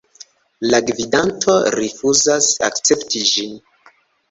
La 0.71 0.79
gvidanto 0.87 1.57
rifuzas 1.79 2.51
akcepti 2.71 3.25
ĝin. 3.35 3.57